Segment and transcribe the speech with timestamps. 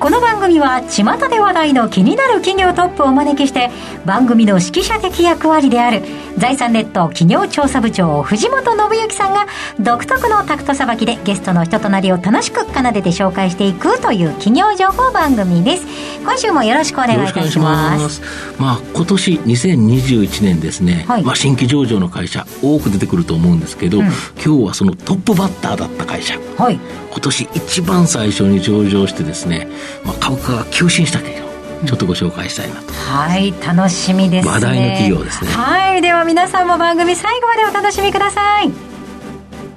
[0.00, 3.68] この番組は巷で話題の気になる企業トップをお招きして
[4.06, 6.02] 番組の指揮者的役割である
[6.38, 9.46] 財産ネット企業調査部長藤本信之さんが
[9.80, 15.86] 独特のタクトさばきでゲストの人となりを楽しく奏でて紹介していくという企業情報番組です。
[16.22, 18.22] 今週もよろしくお願いいたします。
[18.58, 26.78] まあ今年2021年ですね、はい、まあ、新規上場の会社多く出てくると思うんですけど、うん、今日はそのトップバッターだった会社、はい、
[27.10, 29.68] 今年一番最初に上場してですね、
[30.04, 31.48] まあ、株価が急進したけど
[31.86, 32.92] ちょっとご紹介したいなと。
[32.92, 34.52] はい楽しみですね。
[34.52, 35.50] 話題の企業ですね。
[35.50, 38.70] はいでは皆さんも番組最後までお楽しみください。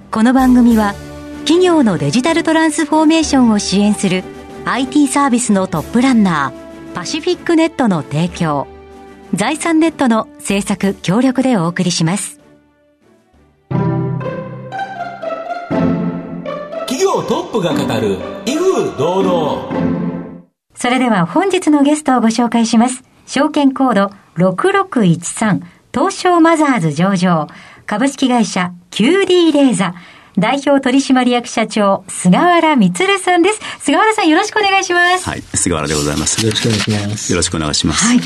[0.09, 0.93] この番組は
[1.45, 4.23] 企業のデジタルトランスフォーメーションを支援する
[4.65, 8.67] IT サービスのトップランナーパシフィックネットの提供
[9.33, 12.39] 財産ネットの制作協力でお送りします。
[16.87, 20.00] 企業トップが語る威風堂々
[20.81, 23.03] それでは本日のゲストをご紹介します。
[23.27, 25.61] 証券コード6613
[25.93, 27.47] 東証マザーズ上場
[27.85, 29.93] 株式会社 QD レーザ
[30.39, 33.59] 代表取締役社長、菅原光さんです。
[33.79, 35.29] 菅原さんよろしくお願いします。
[35.29, 36.43] はい、菅原でございます。
[36.43, 37.31] よろしくお願いします。
[37.31, 38.03] よろしくお願いします。
[38.07, 38.17] はい。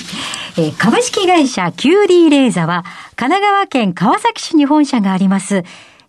[0.57, 2.85] えー、株式会社 QD レーザは、
[3.17, 5.65] 神奈川県川崎市に本社があります、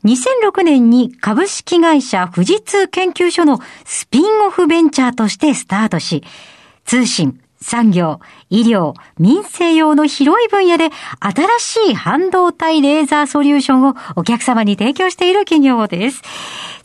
[0.07, 6.23] 2006年に株式会社富士通研究所のスピンオフベンチャーとしてスタートし、
[6.85, 16.23] 通信、産業、医療、民生用の広い分野で新しい半導体レーザーソリューションをお客様に提供している企業です。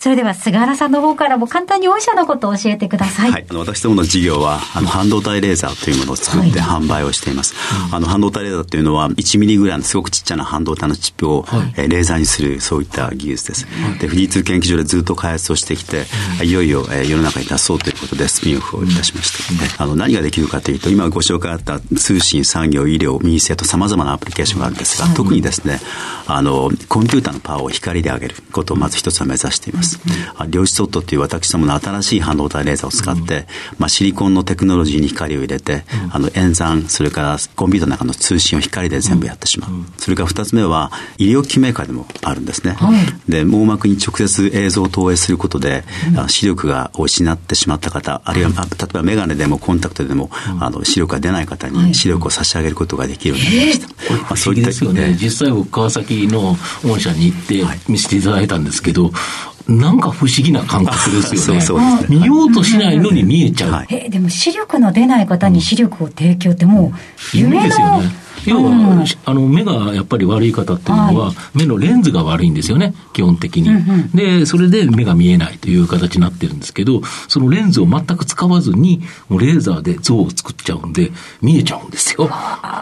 [0.02, 3.32] それでは菅原さんの方からも簡単に御社のことを教えてください。
[3.32, 7.54] はい、あの私どもの事業はあの半導体レーザーというものを作って販売をしています。
[7.54, 13.68] はい、あの半導体レーザーというのは1ミリぐらいのすごくちっちゃな半導体のチップを、はい、えレーザーにするそういった技術です。
[14.00, 16.06] で富士通研究所でずっと開発をしてきて、
[16.44, 19.84] いよいよ、え世の中に出そうということでスピンオフをいたしました。
[19.84, 25.80] あの何ができるかというと今ご紹介あった通信、産業、医療、民生とさまざまなアプリケーションがあるんですが、特にですね
[26.26, 29.91] あのコンピューターのパワーを光で上げることをまず一つは目指しています。
[30.50, 33.48] 量子ソットっていう私どもの新しい半導体レーザーを使って、
[33.78, 39.72] まあ、シリコンのテクノロジーに光を入れて、あの演算、それからコンピューターの中の通信を光で全部やってしまう。
[39.98, 42.78] それから二つ目は、医療機器メーカーでもあるんですね。
[43.28, 45.84] で、網膜に直接映像を投影することで、
[46.16, 50.30] あの視力が失ってしまった方、あるいは、例えば眼鏡でもコンタクトでも、
[50.60, 53.88] あの視力が出ない方に視力を差し上げることができるようになりました。
[54.14, 55.18] まあ、そういったね。
[55.20, 59.12] 実際僕、川崎の本社に行って見せていただいたんですけど、
[59.68, 61.62] なんか不思議な感覚ですよね。
[61.62, 63.86] そうそう見ようとしないのに見えちゃう。
[63.90, 66.94] え、でも視力の出ない方に視力を提供っても
[67.34, 68.12] う夢の、ですよね。
[68.46, 73.70] 要は、うん、あの目がやっぱり悪い方っていうのは、はい、目のレンズが悪いんですよね、基本的に。
[74.14, 82.30] で、それで目が見えないという形になってるんですけど、そのレンズを全く使わずに、もうレーザーで像を作っちゃうんで、見えちゃうんですよ。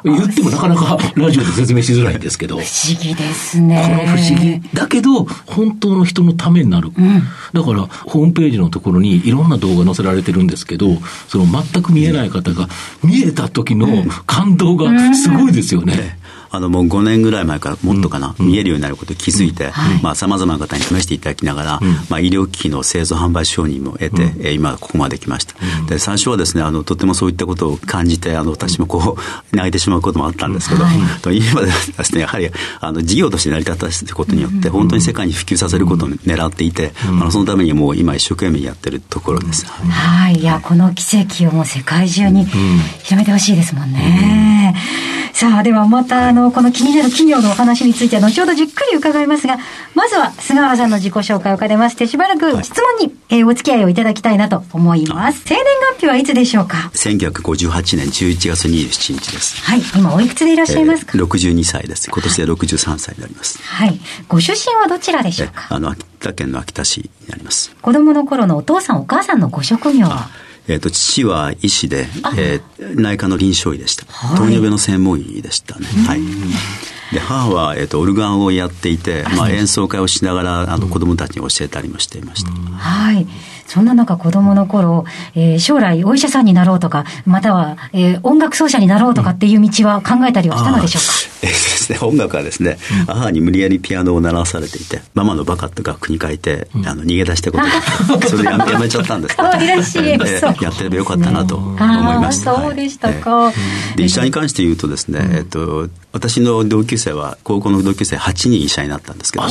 [0.03, 2.59] 言ってもなかなかラジオで説明しづらいんですけど。
[2.59, 3.83] 不思議ですね。
[3.83, 4.61] この不思議。
[4.73, 6.91] だけど、本当の人のためになる。
[6.97, 10.97] うん、だから、ホームページのところにいろんな動画載せられてるんですけど、
[11.27, 12.67] その全く見えない方が
[13.03, 16.19] 見えた時の感動がすごいですよね。
[16.51, 19.71] あのもう5年ぐらい前からもっとかな、うん、見えるようになることに気づいて、
[20.15, 25.55] さまざ、まな方に試していただきながら、うん、まあ、医療機器の製造販売承認も得て、うん、今ここまで来ました。
[25.87, 29.17] で最初はですねあのとてもそういったことを感じてあの私もこ
[29.51, 31.73] う泣いてしまうこともあったんですけど、はい、今でで
[32.03, 32.49] すねやはり
[32.79, 39.65] あの事業として成り立たせることによって本当に世界に普及させることを狙っていて、あのそのためにもう今一生懸命やってるところです。
[39.65, 40.43] はい、い。
[40.43, 44.75] やこの奇跡をもう世界中に広めてほしいですもんね。
[45.39, 49.57] さあではまたあのの、この気になる企業のお話については後ほどじっくり伺いますが、
[49.95, 55.43] まずは菅原さんの自己紹介を兼ねまして、しばらく質問に、えお付き合いをいただきたいなと思います。
[55.45, 59.63] 生年月日はいつでしょうか ?1958 年11月27日です。
[59.63, 59.81] はい。
[59.95, 62.11] 今おいくつでいらっしゃいますか、えー、?62 歳です。
[62.11, 63.63] 今年で63歳になります。
[63.63, 63.97] はい。
[64.27, 65.67] ご出身はどちらでしょうか？
[65.69, 67.73] あの、秋田県の秋田市になります。
[67.81, 70.27] 子供の頃のお父さんお母さんのご職業は？
[70.69, 72.07] えっ、と、父は医師で、
[72.37, 74.05] えー、内科の臨床医でした。
[74.37, 75.87] 糖尿病の専門医でしたね。
[76.07, 76.21] はい。
[77.11, 83.27] で母は、えーと、オルガンをやっていて、まあ、演奏会をしながらあの子供たちに教えたりもしていました、はい
[83.69, 85.05] そんな中子供の頃、
[85.35, 91.13] えー、将来お医者さんになろうとかまたは、えー、音楽奏者になろうとかっていう道は考えたりはしたのでしょうか、
[91.47, 109.45] えー、ですね、音楽はですね、うん、母に無理やりピアノを習わされていてママのバカって楽譜に書いて、うん、あの逃げ出したことがあってそれでやめやめちゃったんですけど、 ね、らしいやってればよかったなと思いましたそうでしたか、はい、で医者に関して言うとですね、えっと私の同級生は高校の同級生8人医者になったんですけど、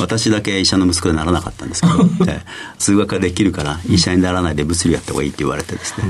[0.00, 1.94] 私だけ医者の息子でならなかったんですけど、
[2.78, 6.08] 数学ができるから医者にならないで物理やった方がいいって言われてですね、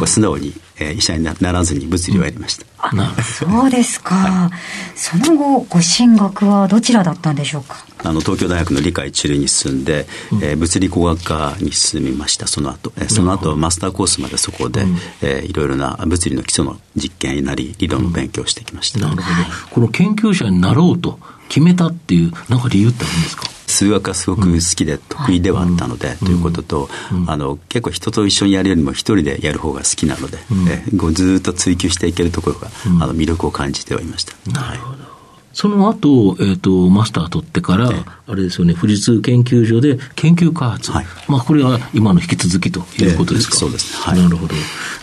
[0.00, 2.64] うん、素直にえー、医者にならずに物理をやりました。
[2.78, 4.50] あそうですか、はい、
[4.96, 7.84] その後ご進学はどちらだったんでしょうか？
[8.04, 12.46] あの東京大学の理科一類に進んで、うん、えー、物理工学科に進みました。
[12.46, 21.18] その後、えー、その後マスターコースまでそこで、うん、えー、いろいろな物理の基礎の実験になり理論の勉強をしてきました、うん、なるほど、この研究者になろうと
[21.48, 23.48] 決めたっていうなんか理由ってあるんですか？
[23.68, 26.88] 数学がすごく好きで得意ではあったので、ということと、
[27.26, 30.38] あの結構人と一緒にやるよりも一人でやる方が好きなので、
[30.68, 32.68] えずっと追求していけるところが、
[33.00, 34.34] あの魅力を感じてはいました。
[34.50, 35.07] なるほど
[35.58, 37.90] その後、えっ、ー、と、マスター取ってから、
[38.28, 40.92] あれですよね、富士通研究所で研究開発。
[40.92, 43.56] はい、まあ、これは今の引き続きということですか？
[43.56, 43.98] そうですね。
[43.98, 44.54] はい、なるほど。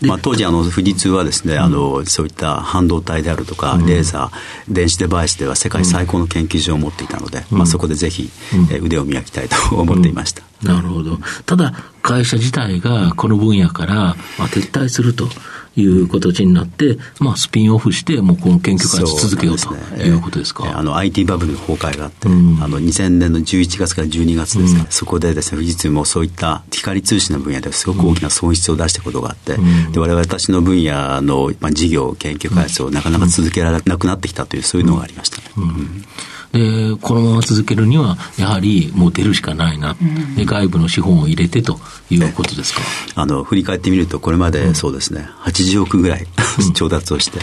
[0.04, 8.30] まあ、当時、あの、富士通はですね、あの、そういった半導体であるとか、レーザー、電子デバイスでは世界最高の研究所を持っていたので、まあ、そこでぜひ、
[8.72, 10.42] え腕を磨きたいと 思っていました。
[10.63, 11.19] なるほど。
[11.46, 13.96] ただ、会社自体がこの分野から、
[14.40, 15.28] まあ、撤退すると。
[15.75, 20.63] いう形になって、まあ、スピンオフして、もうこの研究開発続けようということですか？
[20.63, 35.44] すね、あの IT バブルの崩壊があって、うん、あの2000年の11月から12月ですね、うん、そこでですね、富士通もそういった光通信の分野ですごく大きな損失を出したことがあって、うん、で我々私の分野の、まあ、事業、研究開発をなかなか続けられなくなってきたという、そういうのがありました、ね。
[36.56, 39.96] うんで、このまま続けるには、やはりもう出るしかないな、
[40.36, 41.80] で外部の資本を入れてと
[42.10, 42.81] いうことですか？
[43.16, 46.28] あの振り返ってみると、これまでそうですね、80億ぐらい
[46.74, 47.40] 調達をして、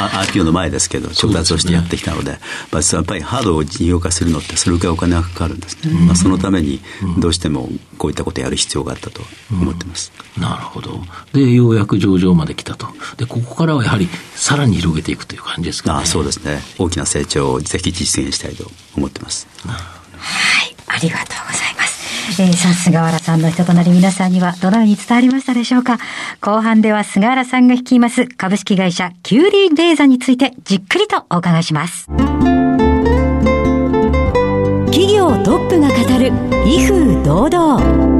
[0.00, 2.38] あの IPO の前ですけど、調達をしてやってきたので、で
[2.72, 5.92] まあ、やっぱりハードを事業化するのって、それくらいお金がかかるんですね。
[6.06, 6.80] まあ、そのために、
[7.18, 10.12] どうしてもこういったことをやる必要があったと思ってます。
[10.36, 11.00] なるほど。
[11.32, 12.88] で、ようやく上場まで来たと。
[13.16, 16.60] で、ここからはやはり、さらに広げていくという感じですか、ね、あそうですね。
[16.78, 19.46] 大きな成長をぜひ実現したいと思ってます。
[19.64, 19.74] は
[20.64, 22.42] い、ありがとうございます。
[22.42, 25.98] えー、さあ、菅原さんの人となり皆さんにはどのように伝わりましたでしょうか？
[26.40, 32.06] 後半では菅原さんが率います株式会社キューリーレーザについてじっくりとお伺いします。
[34.86, 36.32] 企業トップが語る
[36.66, 38.17] 威風堂々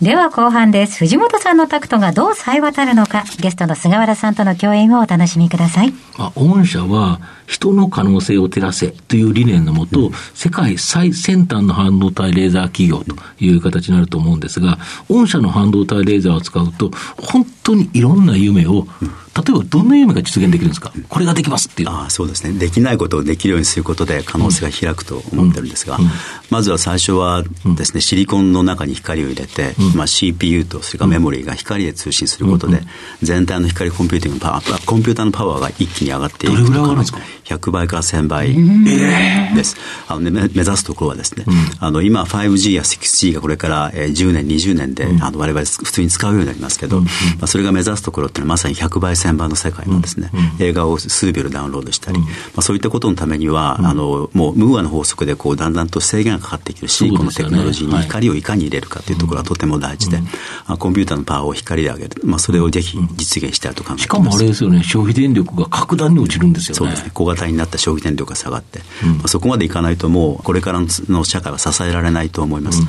[0.00, 0.98] では後半です。
[0.98, 5.92] 藤本さんのタクトがどう冴え渡るのか、ゲストの菅原さんとの共演をお楽しみください。
[6.16, 14.78] あ御社は、人の可能性を照らせという理念のもと、うん、世界最先端の半導体レーザー企業という形になると思うんですが、
[15.08, 26.04] 御社の半導体レーザーを使うと、本当にいろんな夢を、うん例えばどんな夢が実現できるんですか、これができますっていうあそうですね、できないことをできるようにすることで可能性が開くと思ってるんですが、うん。
[26.04, 26.10] うん、
[26.50, 27.44] まずは最初は
[27.76, 32.82] ですね、シリコンの中に光を入れて、うん、まあ、CPU とそれからメモリーが光で通信することで、
[33.22, 38.54] 全体の光コンピューティングパワー、コンピューターのパワーが一気に上がっていくどれぐらい上がるんですか？100倍から1000倍
[39.54, 39.76] です。
[40.06, 41.44] あの、ね、目指すところはですね、
[41.80, 47.06] あの今 5G や 6G がこれから10年、20年で、あの我々普通に使うようになりますけど、ま
[47.42, 60.18] あ、それが目指すところっていうのはまさに100倍、1000倍の世界なんですね、うん、映画を数秒でダウンロードしたり、うん、まあ、そういったことのためには、うん、あのもうムーアの法則でこうだんだんと制限がかかってきるシリコンのテクノロジーに光をいかに入れるかというところがとても大事で、
[60.68, 64.02] うん、コンピューターのパワーを光で上げる、まあ、それをぜひ実現したいと考えています。
[64.02, 66.76] しかもあれですよね、消費電力が格段に落ちるんですよね。
[66.78, 67.10] そうですね。
[67.12, 68.80] 小型になった消費電力が下がって、
[69.18, 72.82] まあ、そこまでいかないともうこれからの社会は支えられないと思います。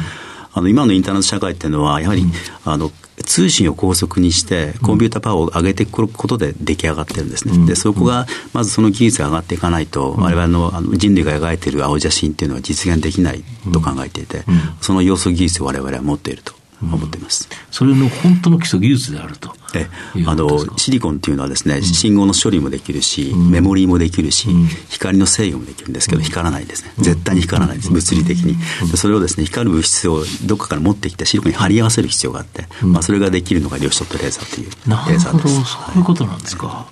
[0.51, 2.25] あの今のインターネット社会っていうのは、やはり、
[2.65, 2.91] あの
[3.25, 7.53] 通信を高速にして、コンピューターパワーを上げていくことで出来上がってるんですね。
[7.55, 14.43] うん、で、そこが、まずその技術が上がっていかないと、われわれのあの人類が描いている青写真っていうのは実現できないと考えていて、
[14.81, 19.87] その要素技術をわれわれは持っていると思っています、うん、それの本当の基礎技術であるとえ
[20.25, 24.49] あのシリコンっていうのはですね、うん、信号の処理もできるし、うん、メモリーもできるし、
[24.89, 26.93] 光の制御もできるんですけど、光らないですね。
[26.97, 28.57] 絶対に光らないです、物理的に、
[28.95, 35.55] それをですね光る物質をどこかから持ってきてシリコンに貼り合わせる必要があって、まあ、それができるのが量子ドットレーザーというレーザーです。
[35.65, 36.87] そういうことなんですか、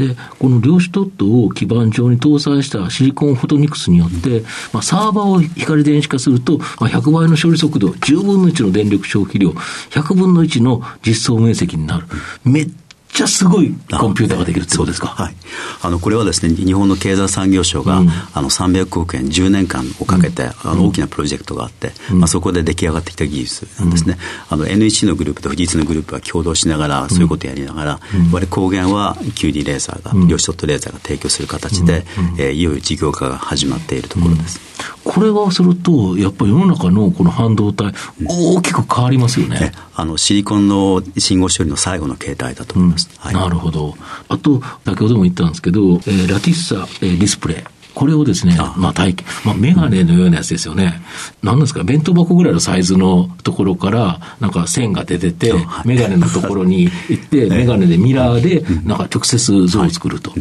[0.00, 4.42] で、この量子ドットを基板上に搭載したシリコンフォトニクスによって、
[4.72, 12.06] まあ、サーバーを光電子化すると、まあ、100倍の処理速度、10分の1の電力消費量、100分の1の実装面積になる。
[12.44, 12.70] めっ
[13.12, 15.08] ちゃすごいコンピューターができるってことですか？
[15.08, 15.34] はい。
[15.82, 24.16] あの、これはですね、日本の経済産業省が、うん、あの、300億円10年間をかけて、うん、あの、大きなプロジェクトがあって、うん、まあ、そこで出来上がってきた技術なんですね。
[24.48, 28.00] あの、NEC のグループと富士通のグループは共同しながら、そういうことをやりながら、
[28.32, 32.04] 我々光源は QD レーザーが、量子ドットレーザーが提供する形で、
[32.38, 34.60] えー、いよいよ事業化が始まっているところです。
[35.04, 37.92] これがすると、やっぱり世の中のこの半導体、
[38.24, 39.72] 大きく変わりますよね。
[40.00, 43.10] あの、シリコンの信号処理の最後の形態だと思います。
[43.18, 43.94] はい、なるほど。
[44.28, 47.80] あと、先ほども言ったんですけど、えー、ラティッサ、えー、ディスプレイ。
[47.94, 51.02] これをですね、まあ体験、まあメガネのようなやつですよね。
[51.42, 55.52] 何ですか、弁当箱ぐらいのサイズのところから、なんか線が出てて、
[55.84, 60.32] メガネのところに行って、 メガネでミラーで、なんか直接像を作ると。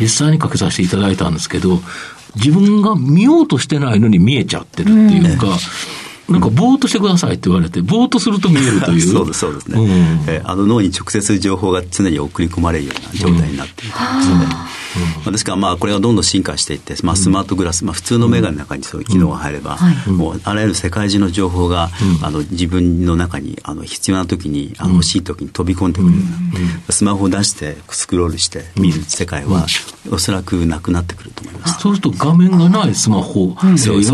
[0.00, 1.80] 実際にかけさせていただいたんですけど、
[2.34, 5.46] 自分が見ようとしてないのに見えちゃってるっていうか、
[6.28, 9.00] なんかぼーっとしてくださいって言われて、ぼーっとすると見えるという。
[9.06, 9.80] そうです、そうですね。
[9.80, 14.34] うん、えあの脳に直接情報が常に送り込まれるような状態になっているんですね。
[14.34, 14.85] うん、
[15.30, 21.90] ですからまあこれがどんどん進化していって、まあ、スマートグラス、まあ、普通のメガネの中にそういう機能が入れば、もうあらゆる世界中の情報が、
[22.22, 26.16] あの自分の中にあの必要な時にあの欲しい時に飛び込んでくる。
[26.16, 29.66] ような、スマホを出してスクロールして見る世界は、
[30.10, 31.80] おそらくなくなってくると思います。
[31.80, 33.56] そうすると画面がないスマホ、いわ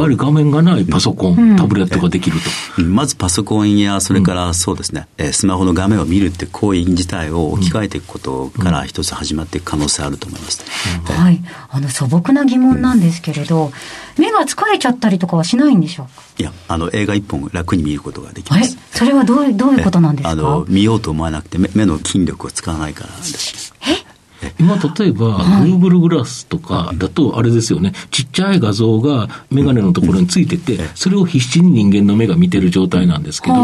[0.04, 2.38] ゆる画面がないパソコン、タブレットができる
[2.76, 2.82] と。
[2.82, 10.64] まずパソコンやそれからそうですね、スマホの画面を見るって行為自体を置き換えていくことから一つ始まっていく可能性あると思います。
[11.04, 11.40] はい。
[11.70, 13.72] あの素朴な疑問なんですけれど、
[14.18, 16.12] 目が疲れちゃったりとかはしないんでしょうか？
[16.38, 18.76] いや、あの映画一本楽に見ることができます。
[18.92, 20.30] それはどうどういうことなんですか？
[20.30, 23.72] あの見ようと思わなくて目目の筋力を使わないからなんです。
[23.82, 24.01] え
[24.58, 33.54] 今、例えば、Google グラスとかだと、あれですよね、ちっちゃい画像が眼鏡のところについてて、それを必死に人間の目が見てる状態なんですけど、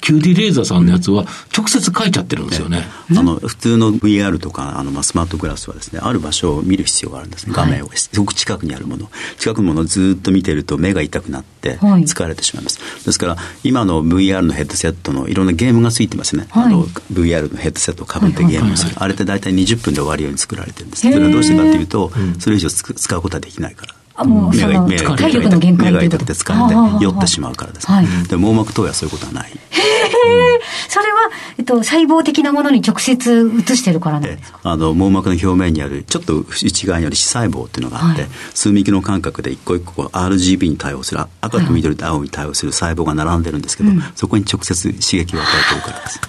[0.00, 1.26] QD レーザーさんのやつは、
[1.56, 2.86] 直接書いちゃってるんですよね。
[3.10, 7.90] あの普通の VR とかあの、まあ、スマートグラスはですね、ある場所を見る必要があるんですね、画面を。
[7.94, 9.10] すごく近くにあるもの。
[9.38, 12.78] 近くのものをずっと見てると目が痛くなって、疲れてしまいます。
[13.04, 16.46] ですから、今の VR のヘッドセットのいろんなゲームがついてますね。
[16.50, 18.92] あの VR のヘッドセットをかぶってゲームする。
[18.96, 21.02] あれって大体20分で終わるように作られてるんです。
[21.02, 23.94] それはどうしてかというと、それ以上使うことはできないから。
[24.18, 29.50] あもう目が目が体力の限界目が痛くて疲れて酔ってしまうからです、ね、で網膜投与はそういうことはない。
[29.50, 34.60] へえ、それは、えっと、細胞的なものに直接移してるからなんですか？
[34.62, 46.20] あの網膜の表面にあるちょっと内側にある視細胞っていうのがあって、はい、数ミリの間隔で一個一個 RGB に対応する赤と緑と青に対応する細胞が並んでるんですけど、そこに直接刺激を与えてるからです。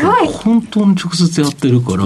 [0.00, 0.28] すごい。
[0.28, 2.04] 本当に直接やってるから、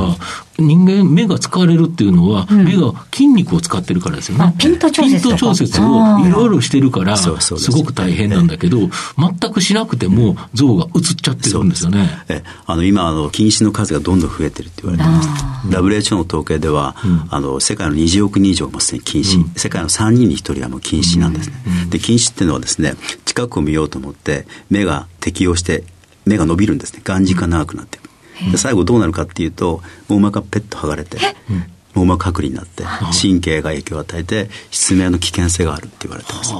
[0.58, 4.54] 人間、目が使われるっていうのは、うん、目が筋肉を使ってるからですよね。
[4.58, 5.22] ピント調節。
[5.22, 7.30] ピント調節をいろいろしてるから、す
[7.72, 8.78] ごく大変なんだけど、
[9.18, 12.08] 全くしなくても像が映っちゃってるんですよね。
[12.28, 15.28] えあの今あの、近視の数がどんどん増えてるって言われてます。
[15.68, 21.56] WHO の統計では、うん、あの世界の20億人以上もすでに近視、うん、世界の3人に1人はもう近視なんですね。
[21.90, 25.84] で、近視っていうのはですね、近くを見ようと思って、目が適応して
[26.24, 27.00] 目が伸びるんですね。
[27.04, 27.98] 眼軸が長くなって
[28.50, 31.18] で最後どうなるかっていうと網膜がペット剥がれて
[31.94, 32.82] 網膜剥離になって
[33.20, 36.52] 神経が影響を与えて失明の危険性があるって言われてます。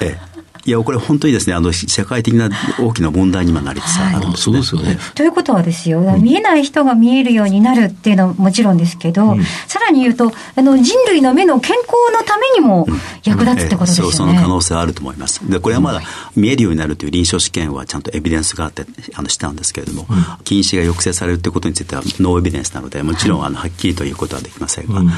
[0.00, 0.35] ええ
[0.66, 4.98] いや、これ本当にですね、あの、社会的な大きな問題に今なりつつあるんです、ねはい、そうですよね。
[5.14, 12.86] ということはですよ、見えない人が見えるようになるっていうのはもちろんですけど、うん、さらに言うと、あの、人類の目の健康のためにも
[13.22, 14.08] 役立つってことですよね。
[14.08, 15.48] うん、そう、その可能性はあると思います。
[15.48, 16.02] で、これはまだ
[16.34, 25.10] 見えるようになるという臨床試験はちゃんとエビデンスがあって、あの、したんですけれども、うん、近視が抑制されるということについてはノーエビデンスなので、もちろん、あの、はっきりということはできませんが、あの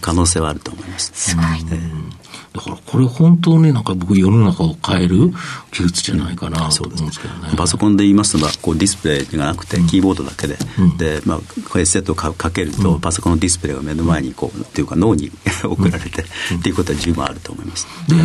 [0.00, 1.10] 可能性はあると思います。
[1.14, 1.44] すごい。
[1.72, 2.21] えー
[2.52, 5.30] だからこれ本当になんか僕世の中を変える
[5.70, 7.54] 技術じゃないかなと思うんですけどね。
[7.56, 15.30] パソコンで言いますと、こうディスプレイがなくてキーボードだけで、うん、で、まあ、ヘッセットをかけると、パソコンのディスプレイが目の前にこう、っていうか脳に
[15.64, 17.86] 送られて、っていうことは十分あると思います。
[18.08, 18.16] で、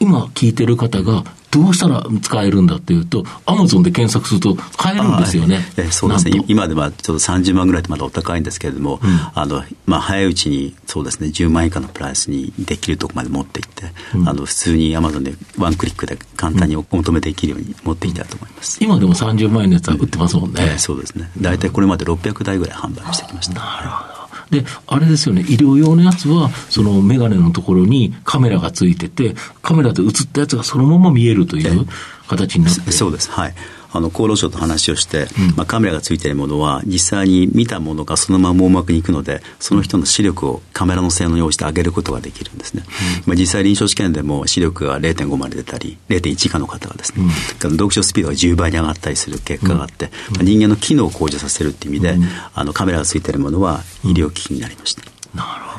[0.00, 1.24] 今聞いてる方が
[1.54, 5.60] どうしたら使えるんだっていうと、アマゾンで検索すると買えるんですよね。
[5.76, 6.42] えそうですね。
[6.48, 13.84] 今ではちょっと30万ぐらいとまだお高いんですけれども、うん、あの、まあ、早いうちに、そうですね、10万以下のプライスにできるとこまで持っていって、
[14.16, 18.82] うん、あの、普通にアマゾンでワンクリックで簡単にお求めできるように持っていきたいと思います。
[18.82, 20.72] 今でも30万円のやつは売ってますもんね。
[20.74, 21.30] えそうですね。
[21.40, 23.54] 大体これまで600台ぐらい販売してきました。
[23.54, 24.13] なるほど。
[24.54, 31.86] で、あれですよね、医療用のやつは、そのメガネのところにカメラがついてて、カメラで映ったやつがそのまま見えるという
[32.28, 33.30] 形になってそうです。
[33.30, 33.54] はい。
[33.94, 42.82] あの厚労省と話をして、まあ、カメラがついているものは実際に見たものがそのまま網膜に行くのでその人の視力をカメラの性能に応じて上げることができるんですね、
[43.24, 47.24] まあ、実際臨床試験でも視力が0.5まで出たり0.1以下の方がですね、
[47.60, 55.02] 読書スピードが10倍に上がったりする結果があって、まあ、人間の機能を向上させるっていう意味で、あのカメラがついているものは医療機器になりました。
[55.34, 55.73] なるほど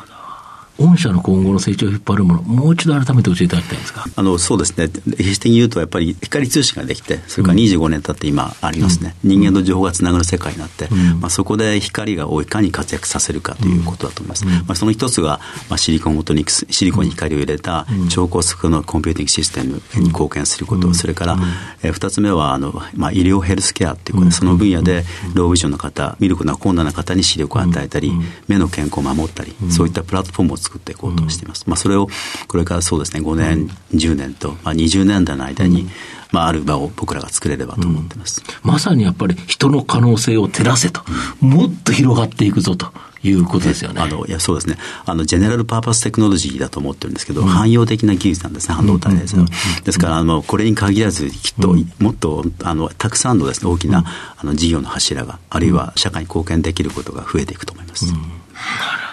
[0.77, 4.05] 御社の今後の成長を引っ張るもの、もう一度改めて教えていただきたいんですか？
[4.15, 14.46] あのそうですね、歴史的に言うと、やっぱり光通信ができて、それから25年経って今ありますね、うん、人間と情報がつながる世界になって、うん、まあ、そこで光がいかに活躍させるかということだと思います。
[14.46, 15.39] うん、まあ、その一つが、
[15.70, 21.38] まあ、シリコンフォトニクス、シリコンに光を入れた超高速のコンピューティングシステムに貢献すること、それから、
[21.84, 28.12] えー、2つ目はあの、まあ、医療ヘルスケアということで、その分野でロービジョンの方、見ることが困難な方に視力を与えたり、
[28.48, 31.65] 目の健康を守ったり、そういったプラットフォームを作っていこうとしています。
[31.67, 32.10] まあ、それを
[32.48, 35.88] これからそうですね5年、10年と、まあ、20年代の間に、
[36.31, 41.01] まあ、ある場を僕らが作れればと思ってます、うん、まさにやっぱり人の可能性を照らせと、
[41.41, 42.91] うん、もっと広がっていくぞと
[43.24, 44.01] いうことですよね。
[44.01, 44.77] あのいやそうですね。
[45.05, 49.36] あの、ジェネラルパーパステクノロジーだと思ってるんですけど、うん、汎用的な技術なんですね、半導体です、
[49.84, 54.03] ですからあの、これに限らず、きっと、もっとあのたくさんのです、ね、大きな、
[54.38, 58.05] あの事業の柱が、あるいは社会に貢献できることが増えていくと思います。
[58.05, 59.04] なる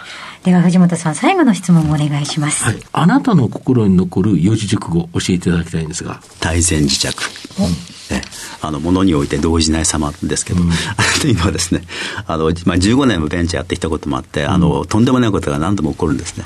[0.44, 2.64] では藤本さん、最後の質問をお願いします。
[2.64, 2.76] はい。
[2.92, 6.20] あなたの心に残る四字熟語教えていただきたいんですが。
[6.40, 7.22] 大前自着。
[8.10, 8.22] ね、
[8.60, 10.70] あの、ものにおいて動じない様ですけど、うん、
[11.20, 11.82] というのはですね、
[12.26, 16.44] あの、まあ、15年もベンチャーやってきたこともあって、あの、とんでもないことが何度も起こるんですね。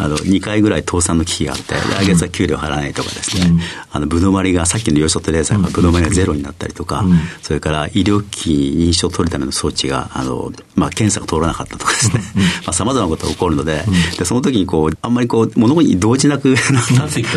[0.00, 7.04] うん、あの、2回ぐらい倒産の危機があって、来月は給料払わないとかですね、うん、あの、ブドマリが、さっきのヨショットレーザーがブドマリがゼロになったりとか、
[7.42, 12.22] それから医療機器に認証を取るための装置が、あの、まあ、検査が通らなかったとかですね、
[12.66, 13.82] まあ、様々なことが起こるので、
[14.18, 16.54] で、その時にこう、あんまりこう、物に動じなく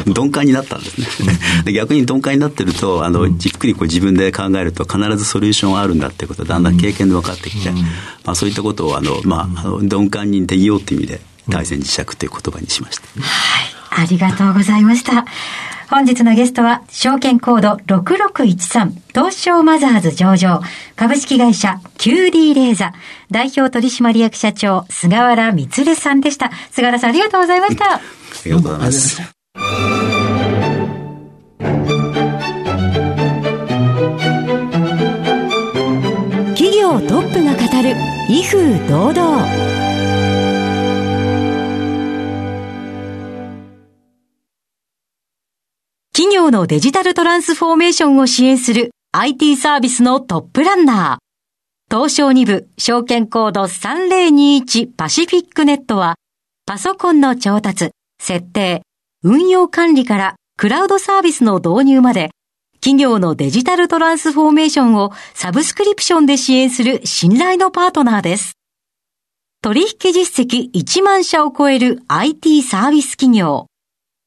[0.06, 1.38] 鈍感になったんですね。
[1.66, 7.72] で逆に鈍感になってると、あの、じっくりこう自分で考えると必ずソリューションはあるんだっていうことだんだん経験で分かってきて、
[8.24, 15.26] まあ、そういったことをあの、まあ、あの鈍感にできようという意味で大戦磁石という言葉にしました、はい、ありがとうございました。
[15.90, 20.62] 本日のゲストは、証券コード6613、東証マザーズ上場、
[20.96, 22.94] 株式会社 QD レーザ、
[23.30, 26.52] 代表取締役社長、菅原光さんでした。
[26.72, 27.96] 菅原さんありがとうございました。
[27.96, 28.02] あ
[28.46, 29.35] りがとうございます。
[36.96, 37.96] 企業トップが語る、
[38.30, 39.48] 威風堂々。
[46.14, 51.94] 企業のデジタルトランスフォーメーションを支援する IT サービスのトップランナー。
[51.94, 56.16] 東証2部証券コード3021パシフィックネットは
[56.66, 57.92] パソコンの調達、
[58.22, 58.84] 設定、
[59.22, 62.32] 運用管理からクラウドサービスの導入まで
[62.86, 68.60] 企業のデジタルトランスフォーメーションをサブスクリプションで支援する信頼のパートナーです。
[69.64, 73.66] 取引実績1万社を超える IT サービス企業。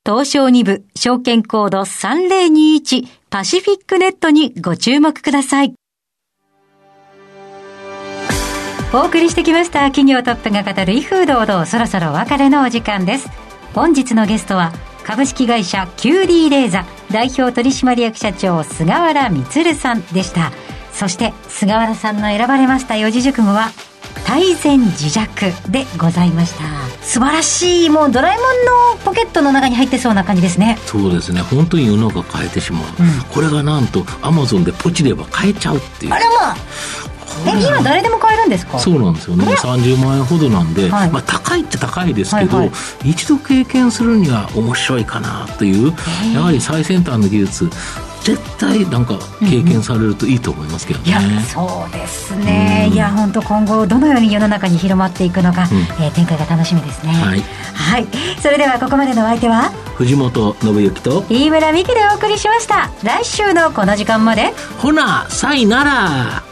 [0.05, 5.75] 東証2部証券コード3021パシフィックネットにご注目ください。
[8.92, 13.29] お送りしてきました企業トップが語る威風堂々そろそろお別れのお時間です。
[13.73, 14.73] 本日のゲストは
[15.09, 20.53] 株式会社 QD レーザ代表取締役社長菅原光さんでした。
[20.92, 23.71] そして菅原さんの選ばれました四字熟語は
[24.27, 25.31] 大前自弱
[25.71, 26.64] でございました。
[27.03, 28.44] 素晴らしいもうドラえもん
[28.99, 30.77] のポケットの中に入ってそうな感じですね。
[30.85, 31.40] そうですね。
[31.40, 36.12] 本当に世の中変えてしまう、うん、これがなんとアマゾンでポチれば買えちゃうっていう。
[36.12, 36.57] あらまあ
[37.46, 38.79] え今誰でも買えるんですか？
[38.79, 39.44] そうなんですよね。
[39.46, 42.72] 30万円ほどなんで、はい、まあ、高いって高いですけど、はいは
[43.05, 45.92] い、一度経験するには面白いかなという
[46.35, 47.70] やはり最先端の技術
[48.22, 57.12] 絶対なんか経験されるといいと思いますけどね、いやそうですね、いや本当今後どのように世の中に広まっていくのか、うん、えー、展開が楽しみですね。
[57.12, 57.40] はい、
[57.72, 58.07] はい、
[58.42, 62.90] それではここまでのお相手は藤本信之と飯村美希でお送りしました。
[63.03, 64.53] 来週のこの時間まで。
[64.79, 66.48] ほなさいなら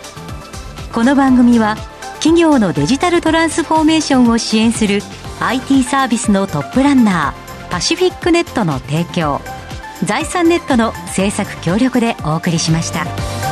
[0.97, 1.77] この番組は
[2.21, 5.01] 企業のデジタルトランスフォーメーションを支援する
[5.41, 9.43] IT サービスのトップランナーパシフィックネットの提供
[10.05, 13.46] 財産ネットの制作協力でお送りしました。